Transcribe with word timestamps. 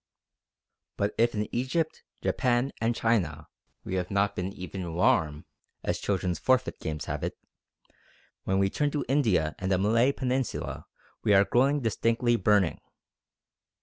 But 0.97 1.13
if 1.19 1.35
in 1.35 1.47
Egypt, 1.53 2.01
Japan, 2.23 2.71
and 2.81 2.95
China 2.95 3.47
we 3.83 3.93
have 3.97 4.09
not 4.09 4.35
been 4.35 4.51
even 4.51 4.95
"warm" 4.95 5.45
as 5.83 5.99
children's 5.99 6.39
forfeit 6.39 6.79
games 6.79 7.05
have 7.05 7.23
it, 7.23 7.37
when 8.43 8.57
we 8.57 8.67
turn 8.71 8.89
to 8.89 9.05
India 9.07 9.53
and 9.59 9.71
the 9.71 9.77
Malay 9.77 10.11
Peninsula 10.11 10.87
we 11.23 11.35
are 11.35 11.45
growing 11.45 11.81
distinctly 11.81 12.35
"burning." 12.35 12.81